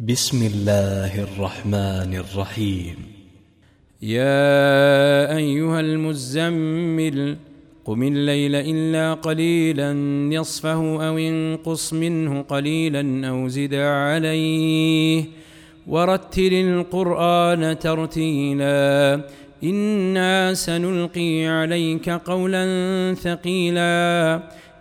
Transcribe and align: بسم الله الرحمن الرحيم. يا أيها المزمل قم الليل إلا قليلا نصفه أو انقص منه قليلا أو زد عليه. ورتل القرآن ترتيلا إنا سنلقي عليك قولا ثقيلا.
بسم 0.00 0.46
الله 0.46 1.22
الرحمن 1.22 2.14
الرحيم. 2.14 2.96
يا 4.02 5.36
أيها 5.36 5.80
المزمل 5.80 7.36
قم 7.84 8.02
الليل 8.02 8.54
إلا 8.54 9.14
قليلا 9.14 9.92
نصفه 10.38 11.08
أو 11.08 11.18
انقص 11.18 11.92
منه 11.92 12.42
قليلا 12.42 13.28
أو 13.28 13.48
زد 13.48 13.74
عليه. 13.74 15.24
ورتل 15.86 16.52
القرآن 16.52 17.78
ترتيلا 17.78 19.20
إنا 19.64 20.54
سنلقي 20.54 21.46
عليك 21.46 22.10
قولا 22.10 22.64
ثقيلا. 23.14 24.42